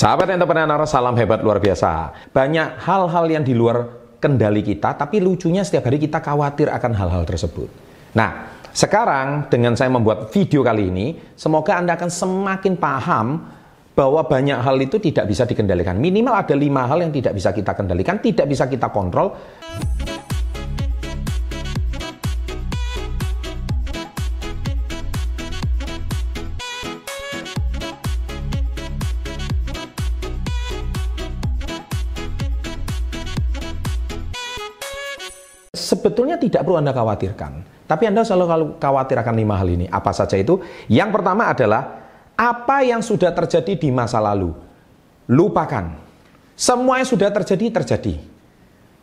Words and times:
Sahabat 0.00 0.32
entrepreneur, 0.32 0.80
salam 0.88 1.12
hebat 1.12 1.44
luar 1.44 1.60
biasa. 1.60 2.16
Banyak 2.32 2.88
hal-hal 2.88 3.24
yang 3.28 3.44
di 3.44 3.52
luar 3.52 3.84
kendali 4.16 4.64
kita, 4.64 4.96
tapi 4.96 5.20
lucunya 5.20 5.60
setiap 5.60 5.92
hari 5.92 6.00
kita 6.00 6.24
khawatir 6.24 6.72
akan 6.72 6.96
hal-hal 6.96 7.28
tersebut. 7.28 7.68
Nah, 8.16 8.48
sekarang 8.72 9.52
dengan 9.52 9.76
saya 9.76 9.92
membuat 9.92 10.32
video 10.32 10.64
kali 10.64 10.88
ini, 10.88 11.20
semoga 11.36 11.76
Anda 11.76 12.00
akan 12.00 12.08
semakin 12.08 12.80
paham 12.80 13.44
bahwa 13.92 14.24
banyak 14.24 14.56
hal 14.56 14.80
itu 14.80 14.96
tidak 15.04 15.28
bisa 15.28 15.44
dikendalikan. 15.44 16.00
Minimal 16.00 16.32
ada 16.32 16.56
lima 16.56 16.88
hal 16.88 17.04
yang 17.04 17.12
tidak 17.12 17.36
bisa 17.36 17.52
kita 17.52 17.76
kendalikan, 17.76 18.16
tidak 18.24 18.48
bisa 18.48 18.72
kita 18.72 18.88
kontrol. 18.88 19.36
Sebetulnya 36.00 36.40
tidak 36.40 36.64
perlu 36.64 36.80
Anda 36.80 36.96
khawatirkan. 36.96 37.84
Tapi 37.84 38.08
Anda 38.08 38.24
selalu 38.24 38.80
khawatir 38.80 39.20
akan 39.20 39.34
lima 39.36 39.60
hal 39.60 39.68
ini. 39.68 39.84
Apa 39.92 40.16
saja 40.16 40.40
itu? 40.40 40.64
Yang 40.88 41.20
pertama 41.20 41.52
adalah 41.52 42.00
apa 42.32 42.80
yang 42.80 43.04
sudah 43.04 43.36
terjadi 43.36 43.76
di 43.76 43.92
masa 43.92 44.16
lalu. 44.16 44.56
Lupakan. 45.28 46.00
Semua 46.56 47.04
yang 47.04 47.08
sudah 47.08 47.28
terjadi, 47.28 47.68
terjadi. 47.68 48.14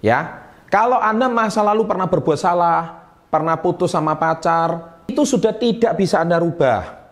Ya, 0.02 0.50
Kalau 0.68 1.00
Anda 1.00 1.32
masa 1.32 1.64
lalu 1.64 1.88
pernah 1.88 2.12
berbuat 2.12 2.36
salah, 2.36 3.08
pernah 3.32 3.55
putus 3.55 3.96
sama 3.96 4.20
pacar, 4.20 4.99
itu 5.08 5.24
sudah 5.24 5.55
tidak 5.55 5.96
bisa 5.96 6.20
Anda 6.20 6.43
rubah. 6.43 7.08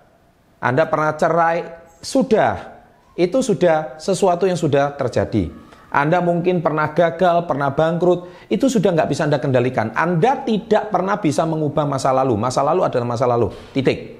Anda 0.59 0.83
pernah 0.83 1.15
cerai, 1.15 1.63
sudah. 2.03 2.75
Itu 3.15 3.39
sudah 3.39 3.95
sesuatu 3.95 4.43
yang 4.43 4.59
sudah 4.59 4.91
terjadi. 4.99 5.47
Anda 5.95 6.19
mungkin 6.19 6.59
pernah 6.59 6.91
gagal, 6.91 7.47
pernah 7.47 7.71
bangkrut, 7.71 8.51
itu 8.51 8.67
sudah 8.67 8.91
nggak 8.91 9.07
bisa 9.07 9.23
Anda 9.23 9.39
kendalikan. 9.39 9.95
Anda 9.95 10.43
tidak 10.43 10.91
pernah 10.91 11.15
bisa 11.15 11.47
mengubah 11.47 11.87
masa 11.87 12.11
lalu. 12.11 12.35
Masa 12.35 12.59
lalu 12.67 12.83
adalah 12.83 13.07
masa 13.07 13.23
lalu. 13.23 13.47
Titik. 13.71 14.19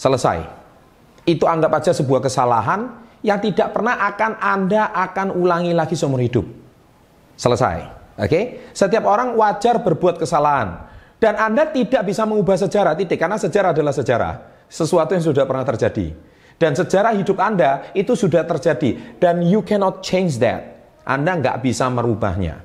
Selesai. 0.00 0.40
Itu 1.28 1.44
anggap 1.44 1.76
aja 1.76 1.92
sebuah 1.92 2.24
kesalahan 2.24 3.04
yang 3.20 3.36
tidak 3.36 3.76
pernah 3.76 4.00
akan 4.00 4.32
Anda 4.40 4.96
akan 4.96 5.36
ulangi 5.36 5.76
lagi 5.76 5.92
seumur 5.92 6.24
hidup. 6.24 6.48
Selesai. 7.36 7.84
Oke? 8.16 8.24
Okay? 8.24 8.44
Setiap 8.72 9.04
orang 9.04 9.36
wajar 9.36 9.84
berbuat 9.84 10.16
kesalahan. 10.16 10.88
Dan 11.20 11.36
Anda 11.36 11.68
tidak 11.68 12.08
bisa 12.08 12.24
mengubah 12.24 12.56
sejarah, 12.56 12.96
titik. 12.96 13.20
Karena 13.20 13.36
sejarah 13.36 13.76
adalah 13.76 13.92
sejarah. 13.92 14.32
Sesuatu 14.72 15.12
yang 15.12 15.24
sudah 15.24 15.44
pernah 15.44 15.68
terjadi. 15.68 16.16
Dan 16.56 16.72
sejarah 16.72 17.12
hidup 17.12 17.36
Anda 17.36 17.92
itu 17.92 18.16
sudah 18.16 18.48
terjadi. 18.48 19.20
Dan 19.20 19.44
you 19.44 19.60
cannot 19.60 20.00
change 20.00 20.40
that. 20.40 20.73
Anda 21.04 21.36
nggak 21.38 21.60
bisa 21.60 21.86
merubahnya. 21.92 22.64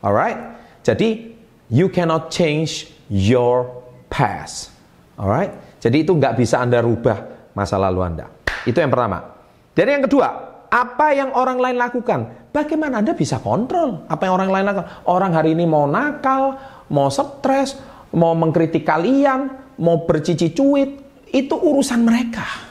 Alright? 0.00 0.38
Jadi, 0.86 1.36
you 1.68 1.90
cannot 1.90 2.30
change 2.32 2.88
your 3.10 3.66
past. 4.06 4.72
Alright? 5.18 5.52
Jadi 5.82 6.06
itu 6.06 6.14
nggak 6.14 6.38
bisa 6.38 6.62
Anda 6.62 6.80
rubah 6.80 7.50
masa 7.52 7.76
lalu 7.76 8.00
Anda. 8.06 8.26
Itu 8.64 8.78
yang 8.78 8.88
pertama. 8.94 9.36
Dan 9.74 9.86
yang 9.86 10.02
kedua, 10.06 10.28
apa 10.70 11.06
yang 11.12 11.34
orang 11.34 11.58
lain 11.58 11.76
lakukan? 11.76 12.48
Bagaimana 12.54 13.02
Anda 13.02 13.14
bisa 13.14 13.42
kontrol 13.42 14.06
apa 14.06 14.26
yang 14.26 14.34
orang 14.38 14.50
lain 14.50 14.64
lakukan? 14.70 14.88
Orang 15.06 15.32
hari 15.34 15.58
ini 15.58 15.66
mau 15.66 15.86
nakal, 15.90 16.58
mau 16.90 17.10
stres, 17.10 17.78
mau 18.14 18.34
mengkritik 18.38 18.86
kalian, 18.86 19.50
mau 19.82 20.06
bercici 20.06 20.54
cuit, 20.54 21.00
itu 21.30 21.54
urusan 21.54 22.00
mereka. 22.06 22.69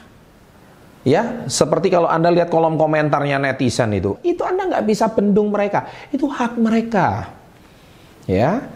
Ya, 1.00 1.48
seperti 1.48 1.88
kalau 1.88 2.12
Anda 2.12 2.28
lihat 2.28 2.52
kolom 2.52 2.76
komentarnya 2.76 3.40
netizen 3.40 3.96
itu, 3.96 4.20
itu 4.20 4.44
Anda 4.44 4.68
nggak 4.68 4.84
bisa 4.84 5.08
bendung 5.08 5.48
mereka, 5.48 5.88
itu 6.12 6.28
hak 6.28 6.60
mereka. 6.60 7.32
Ya, 8.28 8.68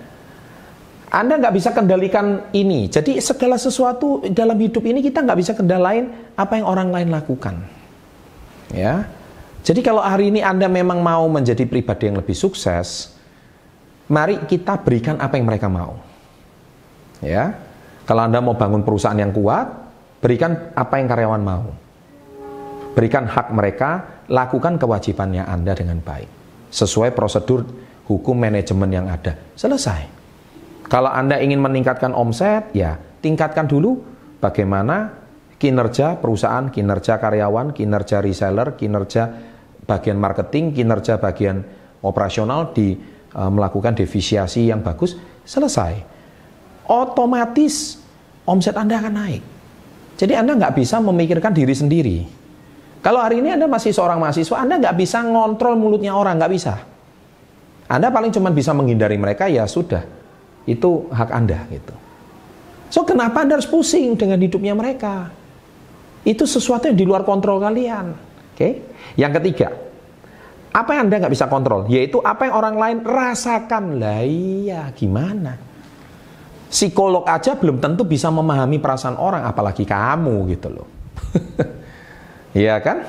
Anda 1.13 1.37
nggak 1.37 1.53
bisa 1.53 1.77
kendalikan 1.77 2.49
ini. 2.57 2.89
Jadi 2.89 3.21
segala 3.21 3.61
sesuatu 3.61 4.25
dalam 4.33 4.57
hidup 4.57 4.89
ini 4.89 5.05
kita 5.05 5.21
nggak 5.21 5.37
bisa 5.37 5.53
kendalain 5.53 6.17
apa 6.33 6.57
yang 6.57 6.65
orang 6.65 6.89
lain 6.89 7.13
lakukan. 7.13 7.61
Ya, 8.73 9.05
jadi 9.61 9.85
kalau 9.85 10.01
hari 10.01 10.33
ini 10.33 10.41
Anda 10.41 10.65
memang 10.65 11.05
mau 11.05 11.29
menjadi 11.29 11.69
pribadi 11.69 12.09
yang 12.09 12.17
lebih 12.25 12.33
sukses, 12.33 13.13
mari 14.09 14.41
kita 14.49 14.81
berikan 14.81 15.21
apa 15.21 15.37
yang 15.37 15.45
mereka 15.45 15.69
mau. 15.69 16.01
Ya, 17.21 17.53
kalau 18.09 18.25
Anda 18.25 18.41
mau 18.41 18.57
bangun 18.57 18.81
perusahaan 18.81 19.21
yang 19.21 19.37
kuat, 19.37 19.69
berikan 20.25 20.73
apa 20.73 20.97
yang 20.97 21.09
karyawan 21.13 21.45
mau. 21.45 21.84
Berikan 22.95 23.27
hak 23.27 23.51
mereka, 23.51 24.23
lakukan 24.31 24.79
kewajibannya 24.79 25.43
Anda 25.45 25.75
dengan 25.75 25.99
baik. 25.99 26.31
Sesuai 26.71 27.11
prosedur 27.11 27.67
hukum 28.07 28.39
manajemen 28.39 28.91
yang 28.91 29.07
ada. 29.11 29.35
Selesai. 29.59 30.07
Kalau 30.87 31.11
Anda 31.11 31.43
ingin 31.43 31.59
meningkatkan 31.59 32.15
omset, 32.15 32.71
ya 32.71 32.95
tingkatkan 33.19 33.67
dulu 33.67 33.99
bagaimana 34.39 35.11
kinerja 35.57 36.21
perusahaan, 36.21 36.69
kinerja 36.69 37.17
karyawan, 37.19 37.73
kinerja 37.73 38.21
reseller, 38.21 38.77
kinerja 38.77 39.33
bagian 39.89 40.21
marketing, 40.21 40.77
kinerja 40.77 41.17
bagian 41.17 41.65
operasional 42.05 42.77
di 42.77 42.93
e, 43.33 43.43
melakukan 43.49 43.97
defisiasi 43.97 44.69
yang 44.69 44.85
bagus, 44.85 45.17
selesai. 45.49 46.05
Otomatis 46.85 47.97
omset 48.45 48.77
Anda 48.77 49.01
akan 49.01 49.15
naik. 49.17 49.43
Jadi 50.21 50.33
Anda 50.37 50.53
nggak 50.55 50.77
bisa 50.77 51.01
memikirkan 51.01 51.57
diri 51.57 51.73
sendiri. 51.73 52.19
Kalau 53.05 53.21
hari 53.21 53.45
ini 53.45 53.53
Anda 53.53 53.69
masih 53.69 53.93
seorang 53.93 54.17
mahasiswa, 54.17 54.57
Anda 54.65 54.81
nggak 54.81 54.97
bisa 54.97 55.21
ngontrol 55.21 55.77
mulutnya 55.77 56.17
orang, 56.17 56.41
nggak 56.41 56.53
bisa. 56.57 56.75
Anda 57.85 58.09
paling 58.09 58.33
cuma 58.33 58.49
bisa 58.49 58.73
menghindari 58.73 59.21
mereka, 59.21 59.45
ya 59.45 59.69
sudah. 59.69 60.01
Itu 60.65 61.13
hak 61.13 61.29
Anda 61.29 61.69
gitu. 61.69 61.93
So 62.89 63.05
kenapa 63.05 63.45
Anda 63.45 63.61
harus 63.61 63.69
pusing 63.69 64.17
dengan 64.17 64.41
hidupnya 64.41 64.73
mereka? 64.73 65.29
Itu 66.25 66.49
sesuatu 66.49 66.89
yang 66.89 66.97
di 66.97 67.05
luar 67.05 67.29
kontrol 67.29 67.61
kalian. 67.61 68.17
Oke. 68.17 68.57
Okay? 68.57 68.73
Yang 69.21 69.33
ketiga, 69.37 69.69
apa 70.73 70.97
yang 70.97 71.13
Anda 71.13 71.29
nggak 71.29 71.35
bisa 71.37 71.45
kontrol? 71.45 71.85
Yaitu 71.93 72.25
apa 72.25 72.49
yang 72.49 72.57
orang 72.57 72.77
lain 72.81 72.99
rasakan. 73.05 74.01
Lah 74.01 74.25
iya, 74.25 74.89
gimana? 74.97 75.61
Psikolog 76.73 77.29
aja 77.29 77.53
belum 77.53 77.85
tentu 77.85 78.09
bisa 78.09 78.33
memahami 78.33 78.81
perasaan 78.81 79.21
orang, 79.21 79.45
apalagi 79.45 79.85
kamu 79.85 80.57
gitu 80.57 80.73
loh. 80.73 80.89
Iya 82.55 82.79
kan? 82.79 83.03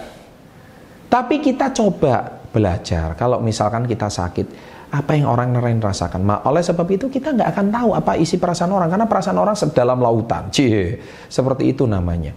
Tapi 1.05 1.39
kita 1.39 1.69
coba 1.71 2.41
belajar. 2.49 3.13
Kalau 3.13 3.39
misalkan 3.39 3.85
kita 3.85 4.09
sakit, 4.09 4.47
apa 4.95 5.11
yang 5.13 5.27
orang 5.27 5.53
lain 5.53 5.79
rasakan. 5.83 6.21
Ma, 6.23 6.41
oleh 6.47 6.63
sebab 6.63 6.87
itu 6.89 7.11
kita 7.11 7.35
nggak 7.35 7.49
akan 7.51 7.67
tahu 7.71 7.89
apa 7.93 8.11
isi 8.15 8.39
perasaan 8.39 8.71
orang 8.71 8.87
karena 8.87 9.07
perasaan 9.07 9.37
orang 9.37 9.55
sedalam 9.57 9.99
lautan. 9.99 10.49
Cie, 10.49 10.99
seperti 11.27 11.75
itu 11.75 11.83
namanya. 11.85 12.31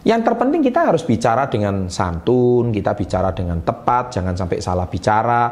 Yang 0.00 0.32
terpenting 0.32 0.64
kita 0.64 0.88
harus 0.88 1.04
bicara 1.04 1.46
dengan 1.52 1.92
santun, 1.92 2.72
kita 2.72 2.96
bicara 2.96 3.36
dengan 3.36 3.60
tepat, 3.60 4.16
jangan 4.16 4.32
sampai 4.32 4.56
salah 4.64 4.88
bicara, 4.88 5.44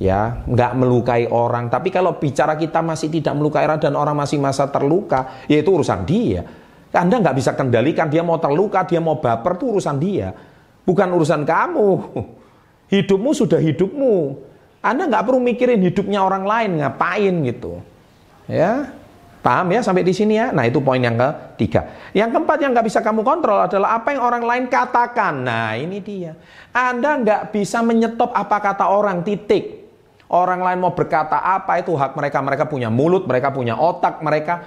ya, 0.00 0.42
nggak 0.48 0.72
melukai 0.80 1.28
orang. 1.28 1.68
Tapi 1.68 1.92
kalau 1.92 2.16
bicara 2.16 2.56
kita 2.56 2.80
masih 2.80 3.12
tidak 3.12 3.36
melukai 3.36 3.68
orang 3.68 3.78
dan 3.78 3.92
orang 3.92 4.16
masih 4.16 4.40
masa 4.40 4.64
terluka, 4.72 5.44
ya 5.44 5.60
itu 5.60 5.68
urusan 5.68 6.08
dia. 6.08 6.61
Anda 6.92 7.16
nggak 7.24 7.36
bisa 7.40 7.56
kendalikan 7.56 8.12
dia 8.12 8.20
mau 8.20 8.36
terluka, 8.36 8.84
dia 8.84 9.00
mau 9.00 9.16
baper 9.16 9.56
itu 9.56 9.64
urusan 9.72 9.96
dia. 9.96 10.36
Bukan 10.84 11.08
urusan 11.16 11.42
kamu. 11.48 11.88
Hidupmu 12.92 13.32
sudah 13.32 13.56
hidupmu. 13.56 14.36
Anda 14.84 15.08
nggak 15.08 15.24
perlu 15.24 15.40
mikirin 15.40 15.80
hidupnya 15.80 16.20
orang 16.20 16.44
lain, 16.44 16.70
ngapain 16.84 17.32
gitu. 17.48 17.80
Ya, 18.44 18.92
Paham 19.42 19.74
ya 19.74 19.82
sampai 19.82 20.06
di 20.06 20.14
sini 20.14 20.38
ya? 20.38 20.54
Nah 20.54 20.70
itu 20.70 20.78
poin 20.78 21.02
yang 21.02 21.18
ketiga. 21.18 21.90
Yang 22.14 22.38
keempat 22.38 22.62
yang 22.62 22.70
nggak 22.78 22.86
bisa 22.86 23.02
kamu 23.02 23.26
kontrol 23.26 23.58
adalah 23.58 23.98
apa 23.98 24.14
yang 24.14 24.22
orang 24.22 24.46
lain 24.46 24.64
katakan. 24.70 25.42
Nah 25.42 25.74
ini 25.74 25.98
dia. 25.98 26.38
Anda 26.70 27.18
nggak 27.18 27.42
bisa 27.50 27.82
menyetop 27.82 28.30
apa 28.30 28.62
kata 28.62 28.86
orang 28.86 29.26
titik. 29.26 29.82
Orang 30.30 30.62
lain 30.62 30.78
mau 30.78 30.94
berkata 30.94 31.42
apa 31.42 31.82
itu 31.82 31.90
hak 31.90 32.14
mereka. 32.14 32.38
Mereka 32.38 32.64
punya 32.70 32.86
mulut, 32.86 33.26
mereka 33.26 33.50
punya 33.50 33.74
otak, 33.74 34.22
mereka 34.22 34.62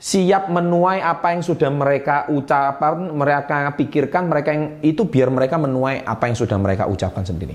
siap 0.00 0.48
menuai 0.48 1.04
apa 1.04 1.36
yang 1.36 1.44
sudah 1.44 1.68
mereka 1.68 2.24
ucapkan, 2.32 3.12
mereka 3.12 3.68
pikirkan, 3.76 4.32
mereka 4.32 4.48
yang 4.56 4.80
itu 4.80 5.04
biar 5.04 5.28
mereka 5.28 5.60
menuai 5.60 6.00
apa 6.08 6.24
yang 6.24 6.36
sudah 6.40 6.56
mereka 6.56 6.88
ucapkan 6.88 7.22
sendiri. 7.22 7.52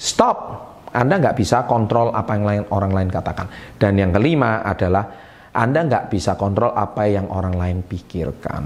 Stop. 0.00 0.72
Anda 0.92 1.20
nggak 1.20 1.36
bisa 1.36 1.64
kontrol 1.68 2.12
apa 2.12 2.36
yang 2.36 2.44
lain, 2.44 2.62
orang 2.72 2.92
lain 2.92 3.08
katakan. 3.12 3.48
Dan 3.76 3.96
yang 3.96 4.12
kelima 4.12 4.64
adalah 4.64 5.04
Anda 5.52 5.84
nggak 5.88 6.08
bisa 6.08 6.36
kontrol 6.36 6.72
apa 6.72 7.08
yang 7.08 7.28
orang 7.28 7.56
lain 7.56 7.78
pikirkan. 7.84 8.64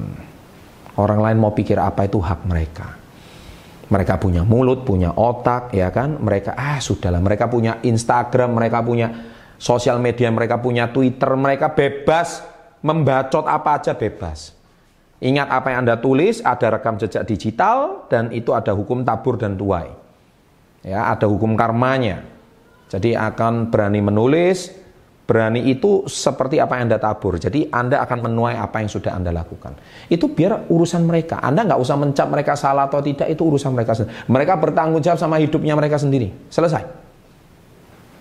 Orang 0.96 1.20
lain 1.22 1.38
mau 1.38 1.50
pikir 1.54 1.78
apa 1.78 2.06
itu 2.06 2.18
hak 2.22 2.46
mereka. 2.46 2.88
Mereka 3.86 4.18
punya 4.18 4.42
mulut, 4.42 4.82
punya 4.82 5.14
otak, 5.14 5.70
ya 5.70 5.94
kan? 5.94 6.18
Mereka 6.18 6.58
ah 6.58 6.82
sudahlah, 6.82 7.22
mereka 7.22 7.46
punya 7.46 7.78
Instagram, 7.86 8.58
mereka 8.58 8.82
punya 8.82 9.06
sosial 9.54 10.02
media, 10.02 10.26
mereka 10.34 10.58
punya 10.58 10.90
Twitter, 10.90 11.30
mereka 11.38 11.70
bebas 11.70 12.55
membacot 12.86 13.50
apa 13.50 13.82
aja 13.82 13.98
bebas. 13.98 14.54
Ingat 15.18 15.48
apa 15.50 15.74
yang 15.74 15.82
Anda 15.82 15.98
tulis, 15.98 16.38
ada 16.44 16.78
rekam 16.78 17.00
jejak 17.00 17.26
digital, 17.26 18.06
dan 18.06 18.30
itu 18.30 18.54
ada 18.54 18.70
hukum 18.70 19.02
tabur 19.02 19.34
dan 19.34 19.58
tuai. 19.58 19.90
Ya, 20.86 21.10
ada 21.10 21.26
hukum 21.26 21.58
karmanya. 21.58 22.22
Jadi 22.86 23.18
akan 23.18 23.74
berani 23.74 23.98
menulis, 23.98 24.70
berani 25.26 25.66
itu 25.66 26.06
seperti 26.06 26.62
apa 26.62 26.78
yang 26.78 26.86
Anda 26.86 27.02
tabur. 27.02 27.40
Jadi 27.40 27.66
Anda 27.72 27.98
akan 28.06 28.30
menuai 28.30 28.54
apa 28.54 28.78
yang 28.78 28.92
sudah 28.92 29.16
Anda 29.16 29.34
lakukan. 29.34 29.74
Itu 30.06 30.30
biar 30.30 30.70
urusan 30.70 31.02
mereka. 31.02 31.42
Anda 31.42 31.66
nggak 31.66 31.80
usah 31.82 31.96
mencap 31.98 32.28
mereka 32.30 32.54
salah 32.54 32.86
atau 32.86 33.02
tidak, 33.02 33.26
itu 33.26 33.42
urusan 33.42 33.74
mereka 33.74 33.98
sendiri. 33.98 34.14
Mereka 34.30 34.52
bertanggung 34.62 35.02
jawab 35.02 35.18
sama 35.18 35.42
hidupnya 35.42 35.74
mereka 35.74 35.98
sendiri. 35.98 36.30
Selesai. 36.52 36.86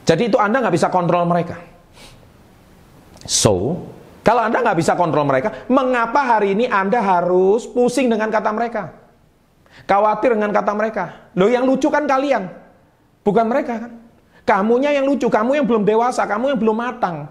Jadi 0.10 0.32
itu 0.32 0.42
Anda 0.42 0.66
nggak 0.66 0.74
bisa 0.74 0.90
kontrol 0.90 1.28
mereka. 1.30 1.62
So, 3.30 3.86
kalau 4.26 4.42
Anda 4.42 4.66
nggak 4.66 4.82
bisa 4.82 4.98
kontrol 4.98 5.22
mereka, 5.22 5.70
mengapa 5.70 6.26
hari 6.26 6.58
ini 6.58 6.66
Anda 6.66 6.98
harus 6.98 7.70
pusing 7.70 8.10
dengan 8.10 8.34
kata 8.34 8.50
mereka? 8.50 8.90
Khawatir 9.86 10.34
dengan 10.34 10.50
kata 10.50 10.74
mereka. 10.74 11.30
Loh 11.38 11.46
yang 11.46 11.70
lucu 11.70 11.94
kan 11.94 12.10
kalian, 12.10 12.50
bukan 13.22 13.46
mereka 13.46 13.86
kan? 13.86 13.92
Kamunya 14.42 14.98
yang 14.98 15.06
lucu, 15.06 15.30
kamu 15.30 15.62
yang 15.62 15.66
belum 15.70 15.86
dewasa, 15.86 16.26
kamu 16.26 16.58
yang 16.58 16.60
belum 16.62 16.74
matang. 16.74 17.30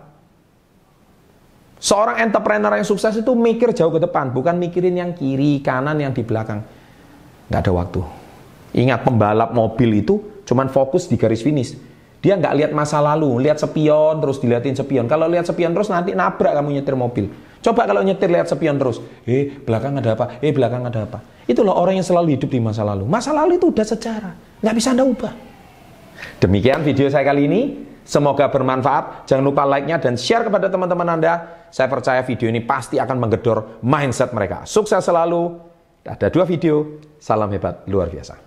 Seorang 1.83 2.23
entrepreneur 2.23 2.79
yang 2.79 2.87
sukses 2.87 3.19
itu 3.19 3.35
mikir 3.35 3.75
jauh 3.75 3.91
ke 3.91 3.99
depan, 3.99 4.31
bukan 4.31 4.55
mikirin 4.55 4.95
yang 4.95 5.11
kiri, 5.19 5.59
kanan, 5.67 5.99
yang 5.99 6.15
di 6.15 6.23
belakang. 6.23 6.63
Nggak 7.51 7.61
ada 7.61 7.73
waktu. 7.75 8.01
Ingat 8.71 9.03
pembalap 9.03 9.51
mobil 9.51 9.99
itu 9.99 10.23
cuman 10.47 10.71
fokus 10.71 11.11
di 11.11 11.19
garis 11.19 11.43
finish. 11.43 11.75
Dia 12.25 12.41
nggak 12.41 12.55
lihat 12.57 12.71
masa 12.73 13.05
lalu, 13.05 13.37
lihat 13.45 13.61
spion 13.61 14.17
terus 14.25 14.41
dilihatin 14.41 14.73
spion. 14.73 15.05
Kalau 15.05 15.29
lihat 15.29 15.45
spion 15.45 15.77
terus 15.77 15.93
nanti 15.93 16.17
nabrak 16.17 16.57
kamu 16.57 16.81
nyetir 16.81 16.97
mobil. 16.97 17.29
Coba 17.61 17.85
kalau 17.85 18.01
nyetir 18.01 18.33
lihat 18.33 18.49
spion 18.49 18.81
terus, 18.81 19.05
eh 19.29 19.61
belakang 19.61 20.01
ada 20.01 20.17
apa, 20.17 20.41
eh 20.41 20.49
belakang 20.49 20.89
ada 20.89 21.05
apa. 21.05 21.21
Itulah 21.45 21.77
orang 21.77 22.01
yang 22.01 22.07
selalu 22.09 22.41
hidup 22.41 22.49
di 22.49 22.65
masa 22.65 22.81
lalu. 22.81 23.05
Masa 23.05 23.37
lalu 23.37 23.61
itu 23.61 23.69
udah 23.69 23.85
sejarah, 23.85 24.35
nggak 24.65 24.75
bisa 24.75 24.97
anda 24.97 25.05
ubah. 25.05 25.33
Demikian 26.41 26.81
video 26.81 27.13
saya 27.13 27.29
kali 27.29 27.45
ini. 27.45 27.61
Semoga 28.05 28.53
bermanfaat. 28.53 29.25
Jangan 29.25 29.45
lupa 29.45 29.65
like-nya 29.65 29.97
dan 29.97 30.21
share 30.21 30.45
kepada 30.45 30.69
teman-teman 30.69 31.17
Anda. 31.17 31.65
Saya 31.73 31.89
percaya 31.89 32.21
video 32.21 32.53
ini 32.53 32.61
pasti 32.61 33.01
akan 33.01 33.17
menggedor 33.17 33.81
mindset 33.81 34.37
mereka. 34.37 34.69
Sukses 34.69 35.01
selalu. 35.01 35.57
Ada 36.05 36.29
dua 36.29 36.45
video. 36.45 37.01
Salam 37.17 37.49
hebat 37.49 37.89
luar 37.89 38.13
biasa. 38.13 38.44